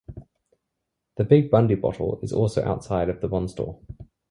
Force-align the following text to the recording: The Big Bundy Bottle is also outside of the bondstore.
The 1.17 1.23
Big 1.23 1.51
Bundy 1.51 1.75
Bottle 1.75 2.19
is 2.23 2.33
also 2.33 2.63
outside 2.65 3.07
of 3.07 3.21
the 3.21 3.29
bondstore. 3.29 3.83